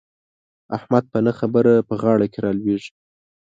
احمد 0.77 1.03
په 1.11 1.19
نه 1.25 1.31
خبره 1.39 1.73
په 1.89 1.93
غاړه 2.01 2.25
کې 2.31 2.39
را 2.45 2.51
لوېږي. 2.59 2.91